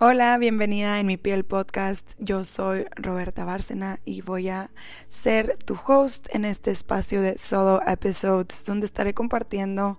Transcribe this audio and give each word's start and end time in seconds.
Hola, 0.00 0.38
bienvenida 0.38 1.00
en 1.00 1.08
mi 1.08 1.16
piel 1.16 1.44
podcast. 1.44 2.12
Yo 2.20 2.44
soy 2.44 2.86
Roberta 2.94 3.44
Bárcena 3.44 3.98
y 4.04 4.20
voy 4.20 4.48
a 4.48 4.70
ser 5.08 5.56
tu 5.64 5.76
host 5.88 6.28
en 6.32 6.44
este 6.44 6.70
espacio 6.70 7.20
de 7.20 7.36
solo 7.36 7.82
episodes 7.84 8.64
donde 8.64 8.86
estaré 8.86 9.12
compartiendo 9.12 9.98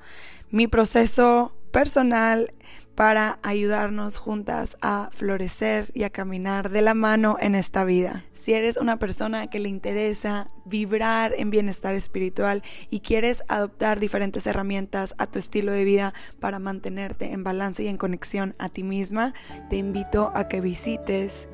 mi 0.51 0.67
proceso 0.67 1.53
personal 1.71 2.53
para 2.99 3.39
ayudarnos 3.43 4.17
juntas 4.17 4.75
a 4.81 5.09
florecer 5.13 5.89
y 5.93 6.03
a 6.03 6.09
caminar 6.09 6.69
de 6.69 6.81
la 6.81 6.93
mano 6.93 7.37
en 7.39 7.55
esta 7.55 7.85
vida. 7.85 8.25
Si 8.33 8.51
eres 8.51 8.75
una 8.75 8.99
persona 8.99 9.49
que 9.49 9.59
le 9.59 9.69
interesa 9.69 10.51
vibrar 10.65 11.33
en 11.37 11.49
bienestar 11.49 11.95
espiritual 11.95 12.61
y 12.89 12.99
quieres 12.99 13.41
adoptar 13.47 14.01
diferentes 14.01 14.45
herramientas 14.47 15.15
a 15.17 15.27
tu 15.27 15.39
estilo 15.39 15.71
de 15.71 15.85
vida 15.85 16.13
para 16.41 16.59
mantenerte 16.59 17.31
en 17.31 17.45
balance 17.45 17.83
y 17.83 17.87
en 17.87 17.95
conexión 17.95 18.53
a 18.59 18.67
ti 18.67 18.83
misma, 18.83 19.33
te 19.69 19.77
invito 19.77 20.33
a 20.35 20.49
que 20.49 20.59
visites 20.59 21.47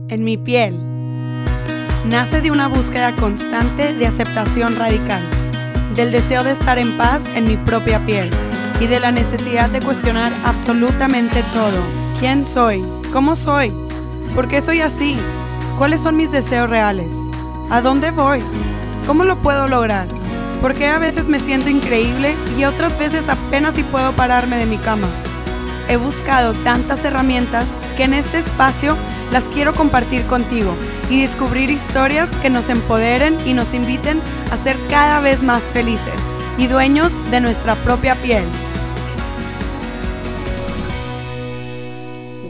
En 0.08 0.24
mi 0.24 0.36
piel. 0.36 0.78
Nace 2.06 2.40
de 2.40 2.50
una 2.50 2.68
búsqueda 2.68 3.14
constante 3.14 3.94
de 3.94 4.06
aceptación 4.06 4.76
radical, 4.76 5.22
del 5.94 6.10
deseo 6.10 6.42
de 6.42 6.52
estar 6.52 6.78
en 6.78 6.96
paz 6.96 7.22
en 7.34 7.46
mi 7.46 7.56
propia 7.56 8.04
piel 8.04 8.30
y 8.80 8.86
de 8.86 8.98
la 8.98 9.12
necesidad 9.12 9.70
de 9.70 9.80
cuestionar 9.80 10.32
absolutamente 10.44 11.42
todo. 11.52 11.78
¿Quién 12.18 12.44
soy? 12.44 12.84
¿Cómo 13.12 13.36
soy? 13.36 13.72
¿Por 14.34 14.48
qué 14.48 14.60
soy 14.60 14.80
así? 14.80 15.16
¿Cuáles 15.78 16.00
son 16.00 16.16
mis 16.16 16.32
deseos 16.32 16.68
reales? 16.68 17.14
¿A 17.70 17.80
dónde 17.80 18.10
voy? 18.10 18.40
¿Cómo 19.06 19.24
lo 19.24 19.40
puedo 19.40 19.68
lograr? 19.68 20.08
Porque 20.62 20.86
a 20.86 21.00
veces 21.00 21.26
me 21.26 21.40
siento 21.40 21.68
increíble 21.68 22.36
y 22.56 22.64
otras 22.64 22.96
veces 22.96 23.28
apenas 23.28 23.74
si 23.74 23.82
puedo 23.82 24.12
pararme 24.12 24.56
de 24.56 24.66
mi 24.66 24.78
cama. 24.78 25.08
He 25.88 25.96
buscado 25.96 26.54
tantas 26.62 27.04
herramientas 27.04 27.68
que 27.96 28.04
en 28.04 28.14
este 28.14 28.38
espacio 28.38 28.96
las 29.32 29.48
quiero 29.48 29.74
compartir 29.74 30.22
contigo 30.26 30.76
y 31.10 31.22
descubrir 31.22 31.68
historias 31.68 32.30
que 32.36 32.48
nos 32.48 32.68
empoderen 32.68 33.36
y 33.44 33.54
nos 33.54 33.74
inviten 33.74 34.22
a 34.52 34.56
ser 34.56 34.76
cada 34.88 35.20
vez 35.20 35.42
más 35.42 35.62
felices 35.62 36.14
y 36.56 36.68
dueños 36.68 37.12
de 37.32 37.40
nuestra 37.40 37.74
propia 37.76 38.14
piel. 38.14 38.44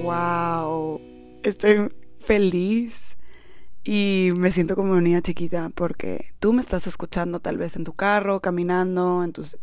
¡Wow! 0.02 1.00
Estoy 1.42 1.88
feliz 2.20 3.11
y 3.84 4.30
me 4.34 4.52
siento 4.52 4.76
como 4.76 4.92
una 4.92 5.00
niña 5.00 5.22
chiquita 5.22 5.70
porque 5.74 6.26
tú 6.38 6.52
me 6.52 6.60
estás 6.60 6.86
escuchando 6.86 7.40
tal 7.40 7.56
vez 7.56 7.76
en 7.76 7.84
tu 7.84 7.94
carro, 7.94 8.40
caminando, 8.40 9.24
en 9.24 9.32
tus 9.32 9.58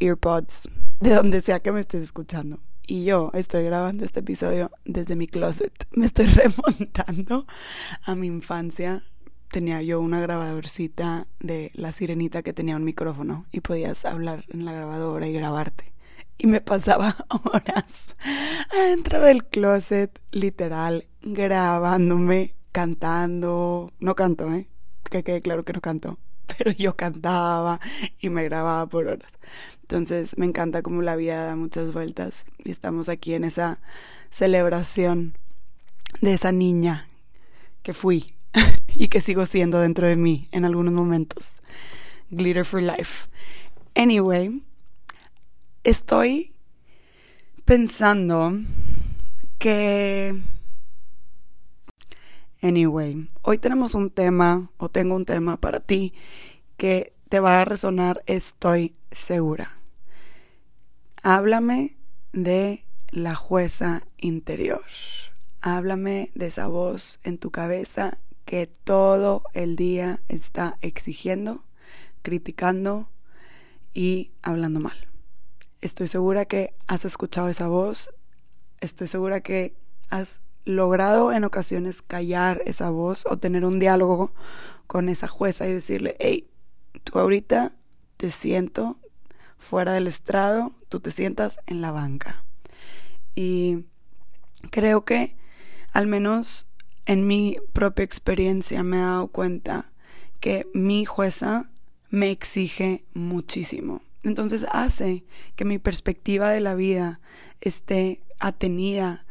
earpods, 0.00 0.68
de 1.00 1.14
donde 1.14 1.40
sea 1.40 1.60
que 1.60 1.72
me 1.72 1.80
estés 1.80 2.02
escuchando. 2.02 2.60
Y 2.86 3.04
yo 3.04 3.30
estoy 3.32 3.64
grabando 3.64 4.04
este 4.04 4.20
episodio 4.20 4.70
desde 4.84 5.16
mi 5.16 5.28
closet. 5.28 5.72
Me 5.92 6.04
estoy 6.04 6.26
remontando 6.26 7.46
a 8.02 8.14
mi 8.16 8.26
infancia. 8.26 9.04
Tenía 9.50 9.82
yo 9.82 10.00
una 10.00 10.20
grabadorcita 10.20 11.28
de 11.38 11.70
la 11.74 11.92
sirenita 11.92 12.42
que 12.42 12.52
tenía 12.52 12.76
un 12.76 12.84
micrófono 12.84 13.46
y 13.52 13.60
podías 13.60 14.04
hablar 14.04 14.44
en 14.48 14.64
la 14.64 14.72
grabadora 14.72 15.28
y 15.28 15.32
grabarte. 15.32 15.92
Y 16.38 16.48
me 16.48 16.60
pasaba 16.60 17.24
horas 17.44 18.16
adentro 18.70 19.20
del 19.20 19.44
closet, 19.44 20.20
literal, 20.32 21.06
grabándome 21.22 22.56
cantando, 22.72 23.92
no 24.00 24.14
canto, 24.14 24.52
¿eh? 24.52 24.66
Que 25.10 25.22
quede 25.22 25.42
claro 25.42 25.64
que 25.64 25.74
no 25.74 25.80
canto, 25.80 26.18
pero 26.58 26.72
yo 26.72 26.96
cantaba 26.96 27.80
y 28.18 28.30
me 28.30 28.44
grababa 28.44 28.86
por 28.86 29.06
horas. 29.06 29.38
Entonces 29.82 30.36
me 30.38 30.46
encanta 30.46 30.82
como 30.82 31.02
la 31.02 31.16
vida 31.16 31.44
da 31.44 31.56
muchas 31.56 31.92
vueltas 31.92 32.46
y 32.64 32.70
estamos 32.70 33.08
aquí 33.08 33.34
en 33.34 33.44
esa 33.44 33.78
celebración 34.30 35.36
de 36.20 36.32
esa 36.32 36.52
niña 36.52 37.08
que 37.82 37.94
fui 37.94 38.32
y 38.94 39.08
que 39.08 39.20
sigo 39.20 39.44
siendo 39.46 39.80
dentro 39.80 40.06
de 40.06 40.16
mí 40.16 40.48
en 40.50 40.64
algunos 40.64 40.94
momentos. 40.94 41.60
Glitter 42.30 42.64
for 42.64 42.82
Life. 42.82 43.28
Anyway, 43.94 44.62
estoy 45.84 46.54
pensando 47.66 48.52
que 49.58 50.40
Anyway, 52.64 53.28
hoy 53.42 53.58
tenemos 53.58 53.92
un 53.96 54.08
tema, 54.08 54.70
o 54.76 54.88
tengo 54.88 55.16
un 55.16 55.24
tema 55.24 55.56
para 55.56 55.80
ti 55.80 56.14
que 56.76 57.12
te 57.28 57.40
va 57.40 57.60
a 57.60 57.64
resonar, 57.64 58.22
estoy 58.26 58.94
segura. 59.10 59.78
Háblame 61.24 61.96
de 62.32 62.84
la 63.10 63.34
jueza 63.34 64.02
interior. 64.16 64.84
Háblame 65.60 66.30
de 66.36 66.46
esa 66.46 66.68
voz 66.68 67.18
en 67.24 67.38
tu 67.38 67.50
cabeza 67.50 68.18
que 68.44 68.68
todo 68.68 69.42
el 69.54 69.74
día 69.74 70.20
está 70.28 70.78
exigiendo, 70.82 71.64
criticando 72.22 73.08
y 73.92 74.30
hablando 74.40 74.78
mal. 74.78 75.08
Estoy 75.80 76.06
segura 76.06 76.44
que 76.44 76.74
has 76.86 77.04
escuchado 77.04 77.48
esa 77.48 77.66
voz. 77.66 78.14
Estoy 78.80 79.08
segura 79.08 79.40
que 79.40 79.74
has 80.10 80.40
logrado 80.64 81.32
en 81.32 81.44
ocasiones 81.44 82.02
callar 82.02 82.62
esa 82.66 82.90
voz 82.90 83.24
o 83.26 83.38
tener 83.38 83.64
un 83.64 83.78
diálogo 83.78 84.32
con 84.86 85.08
esa 85.08 85.28
jueza 85.28 85.66
y 85.66 85.72
decirle, 85.72 86.16
hey, 86.20 86.48
tú 87.04 87.18
ahorita 87.18 87.72
te 88.16 88.30
siento 88.30 88.96
fuera 89.58 89.92
del 89.92 90.06
estrado, 90.06 90.72
tú 90.88 91.00
te 91.00 91.10
sientas 91.10 91.58
en 91.66 91.80
la 91.80 91.92
banca. 91.92 92.44
Y 93.34 93.84
creo 94.70 95.04
que 95.04 95.36
al 95.92 96.06
menos 96.06 96.68
en 97.06 97.26
mi 97.26 97.58
propia 97.72 98.04
experiencia 98.04 98.82
me 98.82 98.98
he 98.98 99.00
dado 99.00 99.28
cuenta 99.28 99.92
que 100.40 100.68
mi 100.74 101.04
jueza 101.04 101.70
me 102.10 102.30
exige 102.30 103.04
muchísimo. 103.14 104.02
Entonces 104.22 104.66
hace 104.70 105.24
que 105.56 105.64
mi 105.64 105.78
perspectiva 105.78 106.50
de 106.50 106.60
la 106.60 106.74
vida 106.74 107.20
esté 107.60 108.22
atenida 108.38 109.24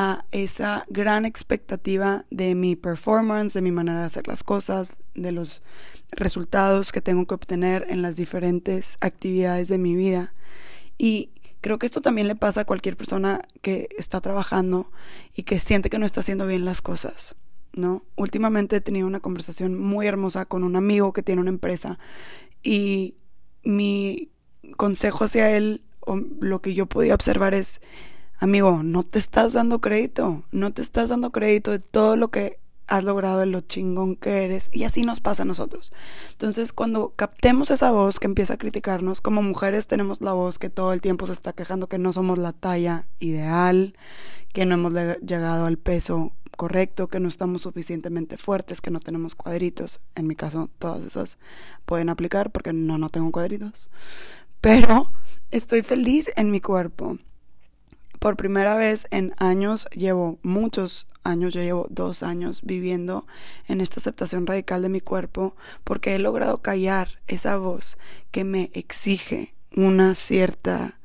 a 0.00 0.24
esa 0.30 0.84
gran 0.88 1.26
expectativa 1.26 2.24
de 2.30 2.54
mi 2.54 2.76
performance, 2.76 3.52
de 3.52 3.62
mi 3.62 3.72
manera 3.72 3.98
de 3.98 4.06
hacer 4.06 4.28
las 4.28 4.44
cosas, 4.44 5.00
de 5.16 5.32
los 5.32 5.60
resultados 6.12 6.92
que 6.92 7.00
tengo 7.00 7.26
que 7.26 7.34
obtener 7.34 7.84
en 7.88 8.00
las 8.00 8.14
diferentes 8.14 8.96
actividades 9.00 9.66
de 9.66 9.78
mi 9.78 9.96
vida. 9.96 10.34
Y 10.98 11.30
creo 11.60 11.80
que 11.80 11.86
esto 11.86 12.00
también 12.00 12.28
le 12.28 12.36
pasa 12.36 12.60
a 12.60 12.64
cualquier 12.64 12.96
persona 12.96 13.42
que 13.60 13.88
está 13.98 14.20
trabajando 14.20 14.92
y 15.34 15.42
que 15.42 15.58
siente 15.58 15.90
que 15.90 15.98
no 15.98 16.06
está 16.06 16.20
haciendo 16.20 16.46
bien 16.46 16.64
las 16.64 16.80
cosas. 16.80 17.34
¿no? 17.72 18.04
Últimamente 18.14 18.76
he 18.76 18.80
tenido 18.80 19.08
una 19.08 19.18
conversación 19.18 19.76
muy 19.76 20.06
hermosa 20.06 20.44
con 20.44 20.62
un 20.62 20.76
amigo 20.76 21.12
que 21.12 21.24
tiene 21.24 21.40
una 21.40 21.50
empresa 21.50 21.98
y 22.62 23.16
mi 23.64 24.30
consejo 24.76 25.24
hacia 25.24 25.50
él 25.56 25.82
o 25.98 26.16
lo 26.40 26.62
que 26.62 26.74
yo 26.74 26.86
podía 26.86 27.16
observar 27.16 27.52
es 27.52 27.80
amigo, 28.38 28.82
no 28.82 29.02
te 29.02 29.18
estás 29.18 29.52
dando 29.52 29.80
crédito, 29.80 30.44
no 30.52 30.72
te 30.72 30.82
estás 30.82 31.08
dando 31.08 31.30
crédito 31.30 31.70
de 31.70 31.78
todo 31.78 32.16
lo 32.16 32.28
que 32.28 32.58
has 32.86 33.04
logrado, 33.04 33.40
de 33.40 33.46
lo 33.46 33.60
chingón 33.60 34.16
que 34.16 34.44
eres, 34.44 34.70
y 34.72 34.84
así 34.84 35.02
nos 35.02 35.20
pasa 35.20 35.42
a 35.42 35.46
nosotros. 35.46 35.92
Entonces, 36.32 36.72
cuando 36.72 37.12
captemos 37.14 37.70
esa 37.70 37.90
voz 37.90 38.18
que 38.18 38.26
empieza 38.26 38.54
a 38.54 38.58
criticarnos, 38.58 39.20
como 39.20 39.42
mujeres 39.42 39.86
tenemos 39.86 40.22
la 40.22 40.32
voz 40.32 40.58
que 40.58 40.70
todo 40.70 40.92
el 40.92 41.02
tiempo 41.02 41.26
se 41.26 41.32
está 41.32 41.52
quejando 41.52 41.88
que 41.88 41.98
no 41.98 42.12
somos 42.12 42.38
la 42.38 42.52
talla 42.52 43.06
ideal, 43.18 43.94
que 44.52 44.64
no 44.64 44.74
hemos 44.74 44.94
llegado 45.20 45.66
al 45.66 45.76
peso 45.76 46.32
correcto, 46.56 47.08
que 47.08 47.20
no 47.20 47.28
estamos 47.28 47.62
suficientemente 47.62 48.38
fuertes, 48.38 48.80
que 48.80 48.90
no 48.90 49.00
tenemos 49.00 49.34
cuadritos. 49.34 50.00
En 50.14 50.26
mi 50.26 50.34
caso, 50.34 50.70
todas 50.78 51.04
esas 51.04 51.38
pueden 51.84 52.08
aplicar 52.08 52.50
porque 52.50 52.72
no, 52.72 52.96
no 52.96 53.10
tengo 53.10 53.30
cuadritos. 53.30 53.90
Pero 54.62 55.12
estoy 55.50 55.82
feliz 55.82 56.30
en 56.36 56.50
mi 56.50 56.60
cuerpo 56.60 57.18
por 58.18 58.36
primera 58.36 58.74
vez 58.74 59.06
en 59.10 59.34
años, 59.38 59.86
llevo 59.94 60.38
muchos 60.42 61.06
años, 61.22 61.54
yo 61.54 61.62
llevo 61.62 61.86
dos 61.90 62.22
años 62.22 62.62
viviendo 62.62 63.26
en 63.68 63.80
esta 63.80 64.00
aceptación 64.00 64.46
radical 64.46 64.82
de 64.82 64.88
mi 64.88 65.00
cuerpo 65.00 65.54
porque 65.84 66.14
he 66.14 66.18
logrado 66.18 66.58
callar 66.58 67.20
esa 67.26 67.56
voz 67.56 67.98
que 68.30 68.44
me 68.44 68.70
exige 68.74 69.54
una 69.74 70.14
cierta 70.14 70.98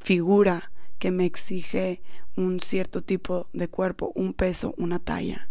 figura, 0.00 0.70
que 0.98 1.10
me 1.10 1.24
exige 1.24 2.02
un 2.36 2.60
cierto 2.60 3.00
tipo 3.00 3.48
de 3.52 3.68
cuerpo, 3.68 4.12
un 4.14 4.32
peso, 4.32 4.74
una 4.76 4.98
talla. 4.98 5.48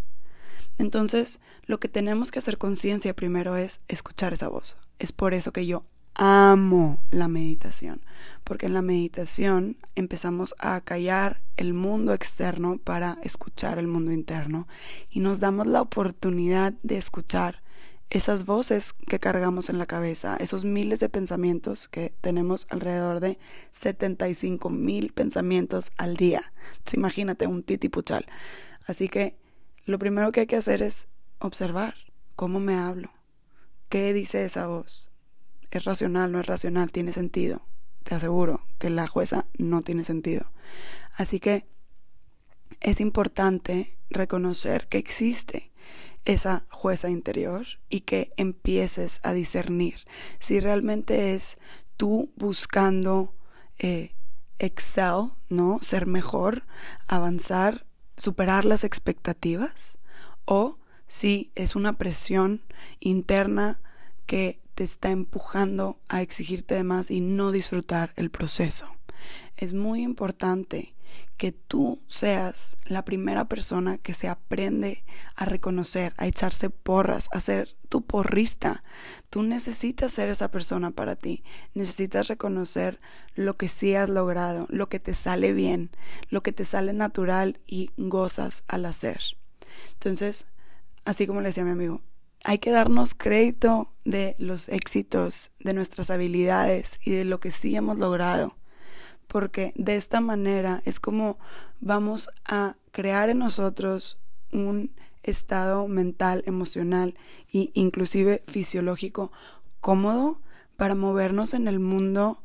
Entonces, 0.76 1.40
lo 1.66 1.78
que 1.78 1.88
tenemos 1.88 2.30
que 2.30 2.40
hacer 2.40 2.58
conciencia 2.58 3.14
primero 3.14 3.56
es 3.56 3.80
escuchar 3.88 4.32
esa 4.32 4.48
voz. 4.48 4.76
Es 4.98 5.12
por 5.12 5.32
eso 5.32 5.52
que 5.52 5.66
yo 5.66 5.84
amo 6.14 7.02
la 7.10 7.28
meditación, 7.28 8.00
porque 8.44 8.66
en 8.66 8.74
la 8.74 8.82
meditación 8.82 9.76
empezamos 9.94 10.54
a 10.58 10.80
callar 10.80 11.42
el 11.56 11.74
mundo 11.74 12.12
externo 12.14 12.78
para 12.78 13.18
escuchar 13.22 13.78
el 13.78 13.86
mundo 13.86 14.12
interno 14.12 14.68
y 15.10 15.20
nos 15.20 15.40
damos 15.40 15.66
la 15.66 15.82
oportunidad 15.82 16.72
de 16.82 16.96
escuchar 16.96 17.62
esas 18.10 18.44
voces 18.44 18.92
que 18.92 19.18
cargamos 19.18 19.70
en 19.70 19.78
la 19.78 19.86
cabeza, 19.86 20.36
esos 20.36 20.64
miles 20.64 21.00
de 21.00 21.08
pensamientos 21.08 21.88
que 21.88 22.14
tenemos 22.20 22.66
alrededor 22.70 23.18
de 23.20 23.38
75 23.72 24.70
mil 24.70 25.12
pensamientos 25.12 25.90
al 25.96 26.16
día. 26.16 26.52
imagínate 26.92 27.46
un 27.46 27.62
titipuchal. 27.62 28.26
Así 28.86 29.08
que 29.08 29.36
lo 29.84 29.98
primero 29.98 30.30
que 30.30 30.40
hay 30.40 30.46
que 30.46 30.56
hacer 30.56 30.82
es 30.82 31.08
observar 31.38 31.94
cómo 32.36 32.60
me 32.60 32.76
hablo, 32.76 33.10
qué 33.88 34.12
dice 34.12 34.44
esa 34.44 34.66
voz, 34.66 35.10
es 35.70 35.84
racional, 35.84 36.32
no 36.32 36.40
es 36.40 36.46
racional, 36.46 36.92
tiene 36.92 37.12
sentido. 37.12 37.62
Te 38.02 38.14
aseguro 38.14 38.66
que 38.78 38.90
la 38.90 39.06
jueza 39.06 39.46
no 39.56 39.82
tiene 39.82 40.04
sentido. 40.04 40.50
Así 41.16 41.40
que 41.40 41.66
es 42.80 43.00
importante 43.00 43.96
reconocer 44.10 44.88
que 44.88 44.98
existe 44.98 45.72
esa 46.24 46.66
jueza 46.70 47.10
interior 47.10 47.66
y 47.88 48.00
que 48.00 48.32
empieces 48.36 49.20
a 49.22 49.32
discernir 49.32 50.04
si 50.38 50.60
realmente 50.60 51.34
es 51.34 51.58
tú 51.96 52.32
buscando 52.36 53.34
eh, 53.78 54.14
excel, 54.58 55.32
¿no? 55.48 55.78
Ser 55.82 56.06
mejor, 56.06 56.64
avanzar, 57.06 57.86
superar 58.16 58.64
las 58.64 58.84
expectativas 58.84 59.98
o 60.44 60.78
si 61.06 61.52
es 61.54 61.76
una 61.76 61.98
presión 61.98 62.62
interna 63.00 63.80
que 64.26 64.60
te 64.74 64.84
está 64.84 65.10
empujando 65.10 66.00
a 66.08 66.22
exigirte 66.22 66.74
de 66.74 66.84
más 66.84 67.10
y 67.10 67.20
no 67.20 67.52
disfrutar 67.52 68.12
el 68.16 68.30
proceso. 68.30 68.86
Es 69.56 69.72
muy 69.72 70.02
importante 70.02 70.94
que 71.36 71.52
tú 71.52 72.00
seas 72.06 72.76
la 72.86 73.04
primera 73.04 73.48
persona 73.48 73.98
que 73.98 74.14
se 74.14 74.28
aprende 74.28 75.04
a 75.36 75.44
reconocer, 75.44 76.14
a 76.16 76.26
echarse 76.26 76.70
porras, 76.70 77.28
a 77.32 77.40
ser 77.40 77.76
tu 77.88 78.02
porrista. 78.02 78.84
Tú 79.30 79.42
necesitas 79.42 80.12
ser 80.12 80.28
esa 80.28 80.50
persona 80.50 80.92
para 80.92 81.16
ti. 81.16 81.42
Necesitas 81.74 82.28
reconocer 82.28 83.00
lo 83.34 83.56
que 83.56 83.68
sí 83.68 83.94
has 83.94 84.08
logrado, 84.08 84.66
lo 84.70 84.88
que 84.88 85.00
te 85.00 85.14
sale 85.14 85.52
bien, 85.52 85.90
lo 86.30 86.42
que 86.42 86.52
te 86.52 86.64
sale 86.64 86.92
natural 86.92 87.60
y 87.66 87.90
gozas 87.96 88.64
al 88.68 88.86
hacer. 88.86 89.20
Entonces, 89.94 90.46
así 91.04 91.26
como 91.26 91.40
le 91.40 91.48
decía 91.48 91.64
mi 91.64 91.70
amigo, 91.70 92.00
hay 92.44 92.58
que 92.58 92.70
darnos 92.70 93.14
crédito 93.14 93.90
de 94.04 94.36
los 94.38 94.68
éxitos, 94.68 95.50
de 95.60 95.72
nuestras 95.72 96.10
habilidades 96.10 97.00
y 97.02 97.10
de 97.12 97.24
lo 97.24 97.40
que 97.40 97.50
sí 97.50 97.74
hemos 97.74 97.98
logrado. 97.98 98.54
Porque 99.26 99.72
de 99.76 99.96
esta 99.96 100.20
manera 100.20 100.82
es 100.84 101.00
como 101.00 101.38
vamos 101.80 102.28
a 102.44 102.76
crear 102.92 103.30
en 103.30 103.38
nosotros 103.38 104.18
un 104.52 104.94
estado 105.22 105.88
mental, 105.88 106.42
emocional 106.46 107.16
e 107.52 107.70
inclusive 107.72 108.44
fisiológico 108.46 109.32
cómodo 109.80 110.40
para 110.76 110.94
movernos 110.94 111.54
en 111.54 111.66
el 111.66 111.80
mundo 111.80 112.42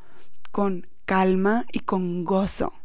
con 0.51 0.87
calma 1.05 1.65
y 1.73 1.79
con 1.79 2.23
gozo. 2.23 2.78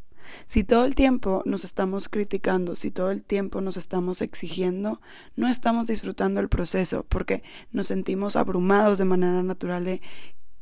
Si 0.46 0.64
todo 0.64 0.84
el 0.84 0.94
tiempo 0.94 1.42
nos 1.44 1.64
estamos 1.64 2.08
criticando, 2.08 2.76
si 2.76 2.90
todo 2.90 3.10
el 3.10 3.22
tiempo 3.22 3.60
nos 3.60 3.76
estamos 3.76 4.22
exigiendo, 4.22 5.00
no 5.36 5.48
estamos 5.48 5.86
disfrutando 5.86 6.40
el 6.40 6.48
proceso 6.48 7.04
porque 7.08 7.42
nos 7.72 7.88
sentimos 7.88 8.36
abrumados 8.36 8.98
de 8.98 9.04
manera 9.04 9.42
natural 9.42 9.84
de 9.84 10.00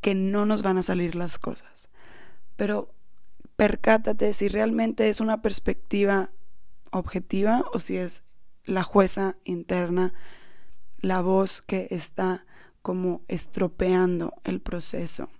que 0.00 0.14
no 0.14 0.46
nos 0.46 0.62
van 0.62 0.78
a 0.78 0.82
salir 0.82 1.14
las 1.14 1.38
cosas. 1.38 1.88
Pero 2.56 2.94
percátate 3.56 4.34
si 4.34 4.48
realmente 4.48 5.08
es 5.08 5.20
una 5.20 5.42
perspectiva 5.42 6.30
objetiva 6.90 7.64
o 7.72 7.78
si 7.78 7.96
es 7.96 8.24
la 8.64 8.82
jueza 8.82 9.36
interna, 9.44 10.12
la 11.00 11.20
voz 11.20 11.62
que 11.62 11.88
está 11.90 12.44
como 12.82 13.22
estropeando 13.28 14.34
el 14.44 14.60
proceso. 14.60 15.30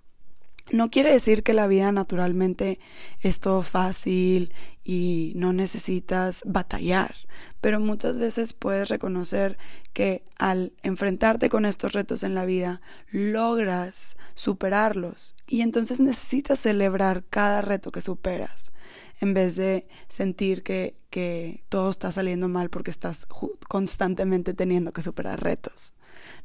No 0.71 0.89
quiere 0.89 1.11
decir 1.11 1.43
que 1.43 1.53
la 1.53 1.67
vida 1.67 1.91
naturalmente 1.91 2.79
es 3.19 3.39
todo 3.39 3.63
fácil 3.63 4.53
y 4.83 5.33
no 5.35 5.51
necesitas 5.51 6.41
batallar, 6.45 7.15
pero 7.59 7.79
muchas 7.79 8.17
veces 8.17 8.53
puedes 8.53 8.87
reconocer 8.89 9.57
que 9.91 10.23
al 10.37 10.73
enfrentarte 10.81 11.49
con 11.49 11.65
estos 11.65 11.93
retos 11.93 12.23
en 12.23 12.33
la 12.33 12.45
vida 12.45 12.81
logras 13.11 14.17
superarlos 14.35 15.35
y 15.47 15.61
entonces 15.61 15.99
necesitas 15.99 16.59
celebrar 16.59 17.25
cada 17.29 17.61
reto 17.61 17.91
que 17.91 18.01
superas 18.01 18.71
en 19.19 19.33
vez 19.33 19.55
de 19.55 19.87
sentir 20.07 20.63
que, 20.63 20.95
que 21.09 21.63
todo 21.69 21.91
está 21.91 22.11
saliendo 22.11 22.47
mal 22.47 22.69
porque 22.69 22.91
estás 22.91 23.27
constantemente 23.67 24.53
teniendo 24.53 24.91
que 24.91 25.03
superar 25.03 25.41
retos. 25.41 25.93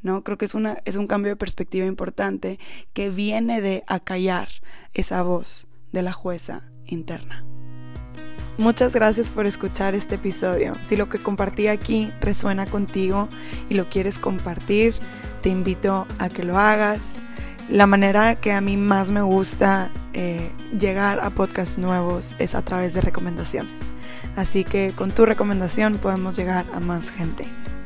¿No? 0.02 0.22
Creo 0.24 0.38
que 0.38 0.44
es, 0.44 0.54
una, 0.54 0.78
es 0.84 0.96
un 0.96 1.06
cambio 1.06 1.30
de 1.30 1.36
perspectiva 1.36 1.86
importante 1.86 2.58
que 2.92 3.10
viene 3.10 3.60
de 3.60 3.84
acallar 3.86 4.48
esa 4.94 5.22
voz 5.22 5.66
de 5.92 6.02
la 6.02 6.12
jueza 6.12 6.70
interna. 6.86 7.44
Muchas 8.58 8.92
gracias 8.92 9.30
por 9.30 9.46
escuchar 9.46 9.94
este 9.94 10.16
episodio. 10.16 10.74
Si 10.82 10.96
lo 10.96 11.08
que 11.08 11.22
compartí 11.22 11.68
aquí 11.68 12.12
resuena 12.20 12.66
contigo 12.66 13.28
y 13.68 13.74
lo 13.74 13.88
quieres 13.88 14.18
compartir, 14.18 14.96
te 15.42 15.48
invito 15.48 16.08
a 16.18 16.28
que 16.28 16.42
lo 16.42 16.58
hagas. 16.58 17.22
La 17.68 17.86
manera 17.86 18.34
que 18.40 18.50
a 18.50 18.60
mí 18.60 18.76
más 18.76 19.12
me 19.12 19.22
gusta 19.22 19.92
eh, 20.12 20.50
llegar 20.76 21.20
a 21.20 21.30
podcasts 21.30 21.78
nuevos 21.78 22.34
es 22.40 22.56
a 22.56 22.62
través 22.62 22.94
de 22.94 23.00
recomendaciones. 23.00 23.80
Así 24.34 24.64
que 24.64 24.92
con 24.92 25.12
tu 25.12 25.24
recomendación 25.24 25.98
podemos 25.98 26.36
llegar 26.36 26.66
a 26.72 26.80
más 26.80 27.10
gente. 27.10 27.46